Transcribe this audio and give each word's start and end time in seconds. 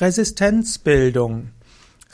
Resistenzbildung. 0.00 1.50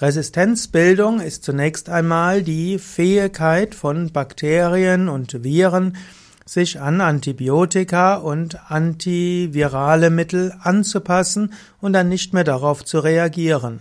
Resistenzbildung 0.01 1.19
ist 1.19 1.45
zunächst 1.45 1.89
einmal 1.89 2.43
die 2.43 2.79
Fähigkeit 2.79 3.75
von 3.75 4.13
Bakterien 4.13 5.09
und 5.09 5.43
Viren, 5.43 5.97
sich 6.45 6.79
an 6.79 7.01
Antibiotika 7.01 8.17
und 8.17 8.71
antivirale 8.71 10.11
Mittel 10.11 10.53
anzupassen 10.61 11.55
und 11.81 11.95
dann 11.95 12.11
nicht 12.11 12.35
mehr 12.35 12.45
darauf 12.45 12.85
zu 12.85 12.99
reagieren. 12.99 13.81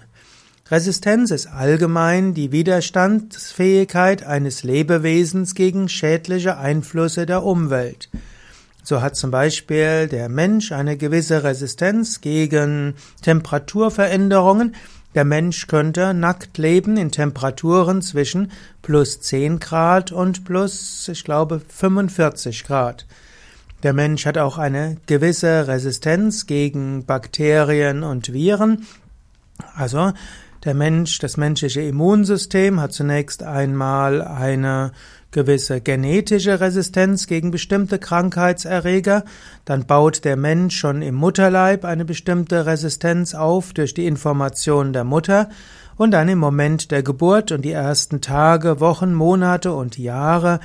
Resistenz 0.72 1.32
ist 1.32 1.48
allgemein 1.48 2.34
die 2.34 2.54
Widerstandsfähigkeit 2.54 4.24
eines 4.26 4.64
Lebewesens 4.64 5.56
gegen 5.56 5.90
schädliche 5.90 6.58
Einflüsse 6.58 7.26
der 7.26 7.44
Umwelt. 7.44 8.08
So 8.90 9.04
hat 9.04 9.16
zum 9.16 9.30
Beispiel 9.30 10.08
der 10.08 10.30
Mensch 10.30 10.72
eine 10.72 10.98
gewisse 10.98 11.44
Resistenz 11.44 12.22
gegen 12.22 12.96
Temperaturveränderungen. 13.22 14.74
Der 15.14 15.26
Mensch 15.26 15.68
könnte 15.68 16.16
nackt 16.16 16.58
leben 16.58 16.98
in 16.98 17.12
Temperaturen 17.12 18.02
zwischen 18.02 18.52
plus 18.82 19.22
10 19.22 19.60
Grad 19.60 20.12
und 20.12 20.44
plus, 20.44 21.08
ich 21.08 21.24
glaube, 21.24 21.62
45 21.68 22.64
Grad. 22.64 23.06
Der 23.84 23.94
Mensch 23.94 24.26
hat 24.26 24.40
auch 24.40 24.58
eine 24.58 24.98
gewisse 25.06 25.68
Resistenz 25.68 26.48
gegen 26.48 27.06
Bakterien 27.06 28.02
und 28.02 28.34
Viren. 28.34 28.88
Also 29.76 30.14
der 30.66 30.74
Mensch, 30.74 31.20
das 31.20 31.38
menschliche 31.38 31.82
Immunsystem 31.82 32.82
hat 32.82 32.94
zunächst 32.94 33.44
einmal 33.44 34.22
eine 34.22 34.92
gewisse 35.32 35.80
genetische 35.80 36.60
Resistenz 36.60 37.28
gegen 37.28 37.52
bestimmte 37.52 38.00
Krankheitserreger, 38.00 39.24
dann 39.66 39.86
baut 39.86 40.26
der 40.26 40.36
Mensch 40.36 40.76
schon 40.78 41.02
im 41.02 41.16
Mutterleib 41.16 41.86
eine 41.86 42.04
bestimmte 42.04 42.66
Resistenz 42.66 43.36
auf 43.36 43.74
durch 43.74 43.94
die 43.94 44.08
Information 44.08 44.92
der 44.92 45.04
Mutter 45.04 45.50
und 45.98 46.12
dann 46.12 46.30
im 46.30 46.40
Moment 46.40 46.92
der 46.92 47.04
Geburt 47.04 47.52
und 47.52 47.64
die 47.64 47.72
ersten 47.72 48.22
Tage, 48.22 48.80
Wochen, 48.80 49.14
Monate 49.14 49.74
und 49.74 49.98
Jahre 49.98 50.60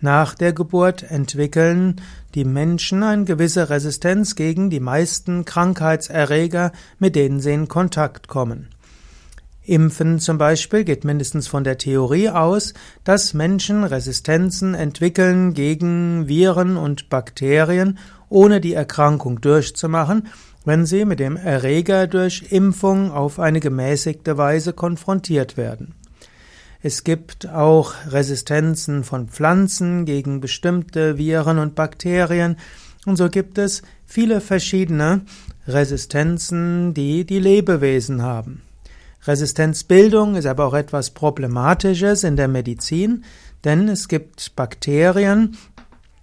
nach 0.00 0.34
der 0.34 0.52
Geburt 0.52 1.02
entwickeln 1.02 2.00
die 2.34 2.44
Menschen 2.44 3.02
eine 3.02 3.24
gewisse 3.24 3.68
Resistenz 3.68 4.34
gegen 4.34 4.70
die 4.70 4.80
meisten 4.80 5.44
Krankheitserreger, 5.44 6.72
mit 6.98 7.16
denen 7.16 7.40
sie 7.40 7.52
in 7.52 7.68
Kontakt 7.68 8.28
kommen. 8.28 8.68
Impfen 9.70 10.18
zum 10.18 10.36
Beispiel 10.36 10.82
geht 10.82 11.04
mindestens 11.04 11.46
von 11.46 11.62
der 11.62 11.78
Theorie 11.78 12.28
aus, 12.28 12.74
dass 13.04 13.34
Menschen 13.34 13.84
Resistenzen 13.84 14.74
entwickeln 14.74 15.54
gegen 15.54 16.26
Viren 16.26 16.76
und 16.76 17.08
Bakterien, 17.08 17.98
ohne 18.28 18.60
die 18.60 18.74
Erkrankung 18.74 19.40
durchzumachen, 19.40 20.26
wenn 20.64 20.86
sie 20.86 21.04
mit 21.04 21.20
dem 21.20 21.36
Erreger 21.36 22.08
durch 22.08 22.46
Impfung 22.50 23.12
auf 23.12 23.38
eine 23.38 23.60
gemäßigte 23.60 24.36
Weise 24.36 24.72
konfrontiert 24.72 25.56
werden. 25.56 25.94
Es 26.82 27.04
gibt 27.04 27.48
auch 27.48 27.94
Resistenzen 28.08 29.04
von 29.04 29.28
Pflanzen 29.28 30.04
gegen 30.04 30.40
bestimmte 30.40 31.16
Viren 31.16 31.58
und 31.58 31.76
Bakterien, 31.76 32.56
und 33.06 33.14
so 33.14 33.28
gibt 33.28 33.56
es 33.56 33.82
viele 34.04 34.40
verschiedene 34.40 35.20
Resistenzen, 35.68 36.92
die 36.92 37.24
die 37.24 37.38
Lebewesen 37.38 38.22
haben. 38.22 38.62
Resistenzbildung 39.26 40.34
ist 40.36 40.46
aber 40.46 40.66
auch 40.66 40.74
etwas 40.74 41.10
Problematisches 41.10 42.24
in 42.24 42.36
der 42.36 42.48
Medizin, 42.48 43.24
denn 43.64 43.88
es 43.88 44.08
gibt 44.08 44.56
Bakterien 44.56 45.56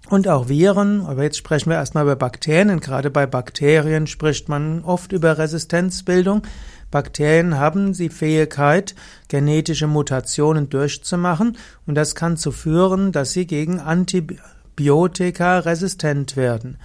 und 0.09 0.28
auch 0.28 0.50
Viren, 0.50 1.06
aber 1.06 1.23
jetzt 1.23 1.38
sprechen 1.38 1.70
wir 1.70 1.78
erstmal 1.78 2.03
über 2.03 2.16
Bakterien, 2.16 2.70
und 2.70 2.81
gerade 2.81 3.12
bei 3.12 3.25
Bakterien 3.25 4.08
spricht 4.08 4.50
man 4.50 4.84
oft 4.84 5.12
über 5.12 5.38
Resistenzbildung. 5.38 6.44
Bakterien 6.90 7.59
haben 7.59 7.94
die 7.94 8.09
Fähigkeit, 8.09 8.95
genetische 9.28 9.88
Mutationen 9.88 10.70
durchzumachen 10.70 11.58
und 11.86 11.95
das 11.95 12.16
kann 12.16 12.38
zu 12.38 12.52
führen, 12.52 13.12
dass 13.12 13.34
sie 13.34 13.45
gegen 13.45 13.79
Antibiotika 13.79 15.59
resistent 15.59 16.38
werden. 16.38 16.78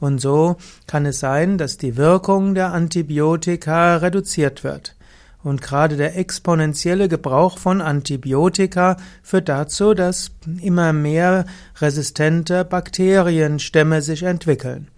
Und 0.00 0.20
so 0.20 0.56
kann 0.86 1.06
es 1.06 1.18
sein, 1.18 1.58
dass 1.58 1.76
die 1.76 1.96
Wirkung 1.96 2.54
der 2.54 2.72
Antibiotika 2.72 3.96
reduziert 3.96 4.62
wird. 4.62 4.94
Und 5.42 5.62
gerade 5.62 5.96
der 5.96 6.16
exponentielle 6.18 7.08
Gebrauch 7.08 7.58
von 7.58 7.80
Antibiotika 7.80 8.96
führt 9.22 9.48
dazu, 9.48 9.94
dass 9.94 10.32
immer 10.60 10.92
mehr 10.92 11.46
resistente 11.80 12.64
Bakterienstämme 12.64 14.02
sich 14.02 14.24
entwickeln. 14.24 14.88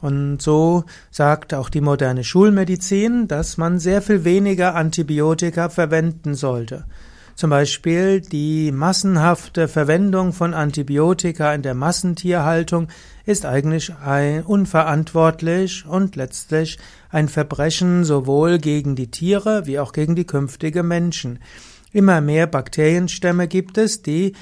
Und 0.00 0.42
so 0.42 0.84
sagt 1.10 1.54
auch 1.54 1.70
die 1.70 1.80
moderne 1.80 2.24
Schulmedizin, 2.24 3.28
dass 3.28 3.56
man 3.56 3.78
sehr 3.78 4.02
viel 4.02 4.24
weniger 4.24 4.74
Antibiotika 4.74 5.68
verwenden 5.68 6.34
sollte. 6.34 6.84
Zum 7.36 7.50
Beispiel 7.50 8.22
die 8.22 8.72
massenhafte 8.72 9.68
Verwendung 9.68 10.32
von 10.32 10.54
Antibiotika 10.54 11.52
in 11.52 11.60
der 11.60 11.74
Massentierhaltung 11.74 12.88
ist 13.26 13.44
eigentlich 13.44 13.92
unverantwortlich 14.46 15.84
und 15.86 16.16
letztlich 16.16 16.78
ein 17.10 17.28
Verbrechen 17.28 18.04
sowohl 18.04 18.56
gegen 18.56 18.96
die 18.96 19.10
Tiere 19.10 19.66
wie 19.66 19.78
auch 19.78 19.92
gegen 19.92 20.16
die 20.16 20.24
künftige 20.24 20.82
Menschen. 20.82 21.38
Immer 21.92 22.22
mehr 22.22 22.46
Bakterienstämme 22.46 23.48
gibt 23.48 23.76
es, 23.76 24.00
die, 24.00 24.32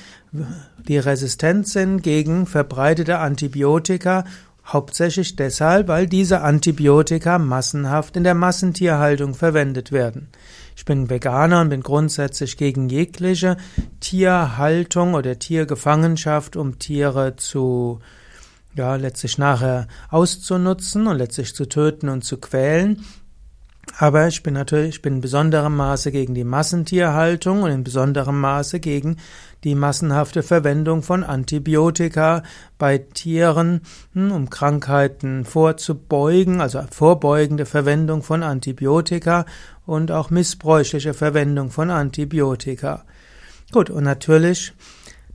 die 0.86 0.98
resistent 0.98 1.66
sind 1.66 2.00
gegen 2.04 2.46
verbreitete 2.46 3.18
Antibiotika 3.18 4.22
Hauptsächlich 4.66 5.36
deshalb, 5.36 5.88
weil 5.88 6.06
diese 6.06 6.40
Antibiotika 6.40 7.38
massenhaft 7.38 8.16
in 8.16 8.24
der 8.24 8.34
Massentierhaltung 8.34 9.34
verwendet 9.34 9.92
werden. 9.92 10.28
Ich 10.74 10.86
bin 10.86 11.10
Veganer 11.10 11.60
und 11.60 11.68
bin 11.68 11.82
grundsätzlich 11.82 12.56
gegen 12.56 12.88
jegliche 12.88 13.58
Tierhaltung 14.00 15.14
oder 15.14 15.38
Tiergefangenschaft, 15.38 16.56
um 16.56 16.78
Tiere 16.78 17.36
zu, 17.36 18.00
ja, 18.74 18.96
letztlich 18.96 19.36
nachher 19.36 19.86
auszunutzen 20.10 21.06
und 21.06 21.18
letztlich 21.18 21.54
zu 21.54 21.66
töten 21.68 22.08
und 22.08 22.24
zu 22.24 22.38
quälen. 22.38 23.04
Aber 23.98 24.26
ich 24.26 24.42
bin 24.42 24.54
natürlich, 24.54 24.96
ich 24.96 25.02
bin 25.02 25.16
in 25.16 25.20
besonderem 25.20 25.76
Maße 25.76 26.10
gegen 26.10 26.34
die 26.34 26.44
Massentierhaltung 26.44 27.62
und 27.62 27.70
in 27.70 27.84
besonderem 27.84 28.40
Maße 28.40 28.80
gegen 28.80 29.18
die 29.64 29.74
massenhafte 29.74 30.42
Verwendung 30.42 31.02
von 31.02 31.24
Antibiotika 31.24 32.42
bei 32.78 32.98
Tieren, 32.98 33.80
hm, 34.12 34.30
um 34.30 34.50
Krankheiten 34.50 35.44
vorzubeugen, 35.44 36.60
also 36.60 36.82
vorbeugende 36.90 37.66
Verwendung 37.66 38.22
von 38.22 38.42
Antibiotika 38.42 39.46
und 39.86 40.12
auch 40.12 40.30
missbräuchliche 40.30 41.14
Verwendung 41.14 41.70
von 41.70 41.90
Antibiotika. 41.90 43.04
Gut, 43.72 43.90
und 43.90 44.04
natürlich 44.04 44.74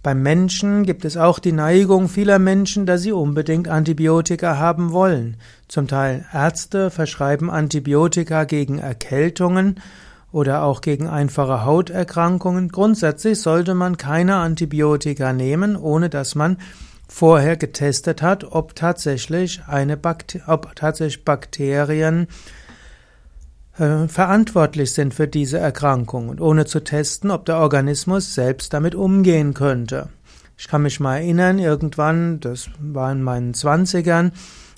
beim 0.02 0.22
Menschen 0.22 0.84
gibt 0.84 1.04
es 1.04 1.18
auch 1.18 1.40
die 1.40 1.52
Neigung 1.52 2.08
vieler 2.08 2.40
Menschen, 2.40 2.86
dass 2.86 3.02
sie 3.02 3.12
unbedingt 3.12 3.68
Antibiotika 3.68 4.58
haben 4.58 4.94
wollen. 4.94 5.36
Zum 5.68 5.88
Teil 5.88 6.26
Ärzte 6.32 6.90
verschreiben 6.90 7.50
Antibiotika 7.50 8.46
gegen 8.46 8.80
Erkältungen 8.80 9.82
oder 10.32 10.64
auch 10.64 10.82
gegen 10.82 11.08
einfache 11.08 11.66
Hauterkrankungen. 11.66 12.70
Grundsätzlich 12.70 13.42
sollte 13.42 13.74
man 13.74 13.98
keine 13.98 14.36
Antibiotika 14.36 15.34
nehmen, 15.34 15.76
ohne 15.76 16.10
dass 16.10 16.36
man 16.36 16.58
vorher 17.08 17.58
getestet 17.58 18.22
hat, 18.22 18.44
ob 18.44 18.76
tatsächlich 18.76 19.62
eine 19.68 19.98
Bakter 19.98 20.42
ob 20.48 20.76
tatsächlich 20.76 21.26
Bakterien 21.26 22.28
äh, 23.80 24.08
verantwortlich 24.08 24.94
sind 24.94 25.14
für 25.14 25.28
diese 25.28 25.58
Erkrankung 25.58 26.30
und 26.30 26.40
ohne 26.40 26.66
zu 26.66 26.82
testen, 26.82 27.32
ob 27.32 27.46
der 27.46 27.58
Organismus 27.58 28.36
selbst 28.36 28.74
damit 28.74 28.94
umgehen 28.94 29.56
könnte. 29.56 30.10
Ich 30.58 30.68
kann 30.68 30.84
mich 30.84 31.00
mal 31.00 31.16
erinnern, 31.16 31.58
irgendwann, 31.58 32.42
das 32.42 32.70
war 32.80 33.12
in 33.12 33.24
meinen 33.24 33.54
Zwanzigern, 33.54 34.34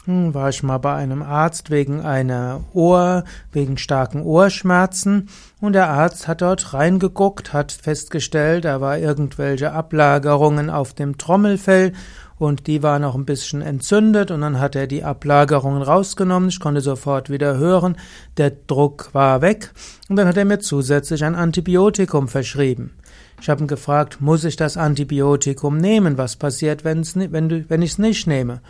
war 0.07 0.49
ich 0.49 0.63
mal 0.63 0.79
bei 0.79 0.95
einem 0.95 1.21
Arzt 1.21 1.69
wegen 1.69 2.01
einer 2.01 2.63
Ohr, 2.73 3.23
wegen 3.51 3.77
starken 3.77 4.23
Ohrschmerzen 4.23 5.29
und 5.59 5.73
der 5.73 5.89
Arzt 5.89 6.27
hat 6.27 6.41
dort 6.41 6.73
reingeguckt, 6.73 7.53
hat 7.53 7.71
festgestellt, 7.71 8.65
da 8.65 8.81
war 8.81 8.97
irgendwelche 8.97 9.71
Ablagerungen 9.73 10.71
auf 10.71 10.93
dem 10.93 11.19
Trommelfell 11.19 11.93
und 12.39 12.65
die 12.65 12.81
war 12.81 12.97
noch 12.97 13.13
ein 13.13 13.25
bisschen 13.25 13.61
entzündet 13.61 14.31
und 14.31 14.41
dann 14.41 14.59
hat 14.59 14.75
er 14.75 14.87
die 14.87 15.03
Ablagerungen 15.03 15.83
rausgenommen. 15.83 16.49
Ich 16.49 16.59
konnte 16.59 16.81
sofort 16.81 17.29
wieder 17.29 17.57
hören, 17.57 17.95
der 18.37 18.49
Druck 18.49 19.09
war 19.13 19.43
weg 19.43 19.71
und 20.09 20.15
dann 20.15 20.27
hat 20.27 20.37
er 20.37 20.45
mir 20.45 20.57
zusätzlich 20.57 21.23
ein 21.23 21.35
Antibiotikum 21.35 22.27
verschrieben. 22.27 22.95
Ich 23.39 23.49
habe 23.49 23.63
ihn 23.63 23.67
gefragt, 23.67 24.21
muss 24.21 24.43
ich 24.43 24.55
das 24.55 24.77
Antibiotikum 24.77 25.77
nehmen? 25.77 26.17
Was 26.17 26.35
passiert, 26.35 26.83
wenn's, 26.83 27.15
wenn, 27.15 27.69
wenn 27.69 27.81
ich 27.83 27.91
es 27.91 27.97
nicht 27.99 28.25
nehme? 28.25 28.61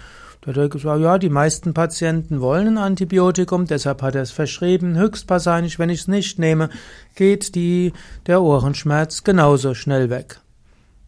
Da 0.42 0.56
hat 0.56 0.84
ja, 0.84 1.18
die 1.20 1.30
meisten 1.30 1.76
Patienten 1.76 2.42
wollen 2.42 2.70
ein 2.70 2.78
Antibiotikum, 2.80 3.68
deshalb 3.68 4.02
hat 4.02 4.16
er 4.16 4.24
es 4.24 4.32
verschrieben. 4.32 4.98
Höchstwahrscheinlich, 4.98 5.78
wenn 5.78 5.92
ich 5.92 6.02
es 6.02 6.08
nicht 6.08 6.40
nehme, 6.40 6.72
geht 7.14 7.54
die, 7.54 7.94
der 8.26 8.42
Ohrenschmerz 8.42 9.24
genauso 9.24 9.76
schnell 9.76 10.10
weg. 10.10 10.40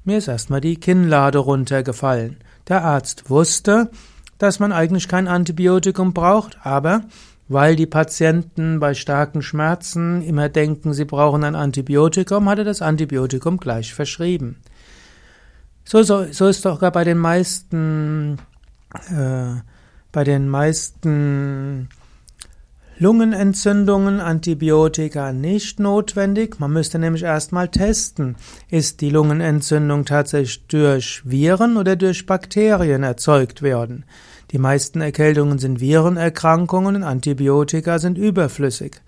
Mir 0.04 0.20
ist 0.20 0.28
erstmal 0.28 0.62
die 0.62 0.76
Kinnlade 0.76 1.40
runtergefallen. 1.40 2.38
Der 2.68 2.84
Arzt 2.84 3.32
wusste, 3.32 3.90
dass 4.38 4.60
man 4.60 4.72
eigentlich 4.72 5.08
kein 5.08 5.28
Antibiotikum 5.28 6.14
braucht, 6.14 6.58
aber 6.62 7.02
weil 7.48 7.76
die 7.76 7.88
Patienten 7.88 8.80
bei 8.80 8.94
starken 8.94 9.42
Schmerzen 9.42 10.22
immer 10.22 10.48
denken, 10.48 10.94
sie 10.94 11.06
brauchen 11.06 11.44
ein 11.44 11.56
Antibiotikum, 11.56 12.48
hat 12.50 12.60
er 12.60 12.66
das 12.66 12.82
Antibiotikum 12.82 13.58
gleich 13.58 13.94
verschrieben. 13.94 14.58
So, 15.86 16.04
so, 16.04 16.26
so 16.32 16.48
ist 16.48 16.66
doch 16.66 16.80
gar 16.80 16.92
bei 16.92 17.04
den 17.04 17.18
meisten, 17.18 18.38
äh, 19.10 19.62
bei 20.12 20.24
den 20.24 20.48
meisten 20.48 21.90
Lungenentzündungen 23.00 24.20
Antibiotika 24.20 25.34
nicht 25.34 25.80
notwendig. 25.80 26.60
Man 26.60 26.72
müsste 26.72 27.00
nämlich 27.00 27.24
erstmal 27.24 27.68
testen, 27.68 28.36
ist 28.70 29.02
die 29.02 29.10
Lungenentzündung 29.10 30.06
tatsächlich 30.06 30.68
durch 30.68 31.22
Viren 31.26 31.78
oder 31.78 31.96
durch 31.96 32.26
Bakterien 32.26 33.04
erzeugt 33.04 33.64
worden. 33.64 34.06
Die 34.52 34.60
meisten 34.60 35.02
Erkältungen 35.02 35.58
sind 35.58 35.80
Virenerkrankungen 35.80 37.04
Antibiotika 37.04 37.98
sind 37.98 38.20
überflüssig. 38.20 39.02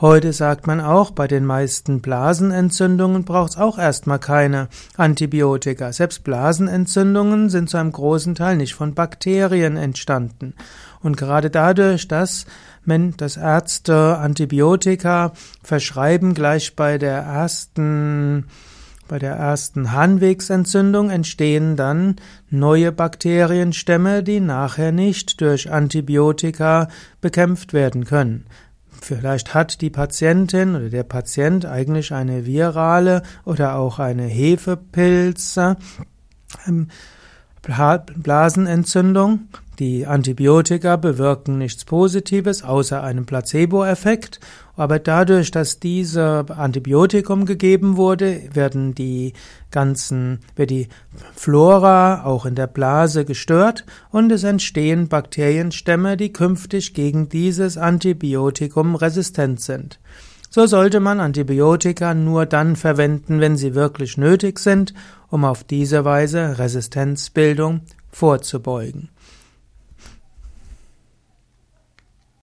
Heute 0.00 0.32
sagt 0.32 0.66
man 0.66 0.80
auch, 0.80 1.12
bei 1.12 1.28
den 1.28 1.44
meisten 1.44 2.00
Blasenentzündungen 2.00 3.24
braucht 3.24 3.52
es 3.52 3.56
auch 3.56 3.78
erstmal 3.78 4.18
keine 4.18 4.66
Antibiotika. 4.96 5.92
Selbst 5.92 6.24
Blasenentzündungen 6.24 7.48
sind 7.48 7.70
zu 7.70 7.76
einem 7.76 7.92
großen 7.92 8.34
Teil 8.34 8.56
nicht 8.56 8.74
von 8.74 8.94
Bakterien 8.94 9.76
entstanden. 9.76 10.54
Und 11.00 11.16
gerade 11.16 11.48
dadurch, 11.48 12.08
dass 12.08 12.46
wenn 12.84 13.16
das 13.16 13.36
Ärzte 13.36 14.18
Antibiotika 14.18 15.32
verschreiben, 15.62 16.34
gleich 16.34 16.74
bei 16.74 16.98
der 16.98 17.18
ersten 17.18 18.46
bei 19.06 19.18
der 19.18 19.34
ersten 19.34 19.92
Harnwegsentzündung 19.92 21.10
entstehen 21.10 21.76
dann 21.76 22.16
neue 22.48 22.90
Bakterienstämme, 22.90 24.22
die 24.22 24.40
nachher 24.40 24.92
nicht 24.92 25.42
durch 25.42 25.70
Antibiotika 25.70 26.88
bekämpft 27.20 27.74
werden 27.74 28.06
können. 28.06 28.46
Vielleicht 29.04 29.52
hat 29.52 29.82
die 29.82 29.90
Patientin 29.90 30.74
oder 30.74 30.88
der 30.88 31.02
Patient 31.02 31.66
eigentlich 31.66 32.14
eine 32.14 32.46
virale 32.46 33.22
oder 33.44 33.76
auch 33.76 33.98
eine 33.98 34.22
Hefepilz 34.22 35.58
ähm, 36.66 36.88
Blasenentzündung. 37.66 39.48
Die 39.80 40.06
Antibiotika 40.06 40.94
bewirken 40.94 41.58
nichts 41.58 41.84
Positives 41.84 42.62
außer 42.62 43.02
einem 43.02 43.26
Placebo-Effekt, 43.26 44.38
aber 44.76 45.00
dadurch, 45.00 45.50
dass 45.50 45.80
diese 45.80 46.44
Antibiotikum 46.48 47.44
gegeben 47.44 47.96
wurde, 47.96 48.42
werden 48.52 48.94
die 48.94 49.32
ganzen, 49.72 50.38
wird 50.54 50.70
die 50.70 50.88
Flora 51.34 52.24
auch 52.24 52.46
in 52.46 52.54
der 52.54 52.68
Blase 52.68 53.24
gestört 53.24 53.84
und 54.12 54.30
es 54.30 54.44
entstehen 54.44 55.08
Bakterienstämme, 55.08 56.16
die 56.16 56.32
künftig 56.32 56.94
gegen 56.94 57.28
dieses 57.28 57.76
Antibiotikum 57.76 58.94
resistent 58.94 59.60
sind. 59.60 59.98
So 60.54 60.66
sollte 60.66 61.00
man 61.00 61.18
Antibiotika 61.18 62.14
nur 62.14 62.46
dann 62.46 62.76
verwenden, 62.76 63.40
wenn 63.40 63.56
sie 63.56 63.74
wirklich 63.74 64.16
nötig 64.16 64.60
sind, 64.60 64.94
um 65.28 65.44
auf 65.44 65.64
diese 65.64 66.04
Weise 66.04 66.60
Resistenzbildung 66.60 67.80
vorzubeugen. 68.12 69.08